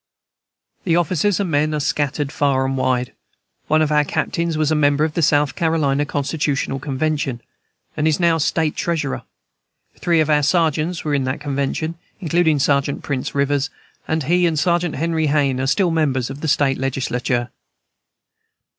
The 0.83 0.95
officers 0.95 1.39
and 1.39 1.51
men 1.51 1.75
are 1.75 1.79
scattered 1.79 2.31
far 2.31 2.65
and 2.65 2.75
wide. 2.75 3.13
One 3.67 3.83
of 3.83 3.91
our 3.91 4.03
captains 4.03 4.57
was 4.57 4.71
a 4.71 4.75
member 4.75 5.03
of 5.03 5.13
the 5.13 5.21
South 5.21 5.53
Carolina 5.55 6.07
Constitutional 6.07 6.79
Convention, 6.79 7.39
and 7.95 8.07
is 8.07 8.19
now 8.19 8.39
State 8.39 8.75
Treasurer; 8.75 9.21
three 9.99 10.19
of 10.19 10.27
our 10.27 10.41
sergeants 10.41 11.03
were 11.05 11.13
in 11.13 11.25
that 11.25 11.39
Convention, 11.39 11.99
including 12.19 12.57
Sergeant 12.57 13.03
Prince 13.03 13.35
Rivers; 13.35 13.69
and 14.07 14.23
he 14.23 14.47
and 14.47 14.57
Sergeant 14.57 14.95
Henry 14.95 15.27
Hayne 15.27 15.59
are 15.59 15.67
still 15.67 15.91
members 15.91 16.31
of 16.31 16.41
the 16.41 16.47
State 16.47 16.79
Legislature. 16.79 17.51